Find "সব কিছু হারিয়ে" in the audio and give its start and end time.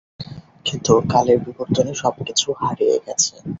2.01-2.97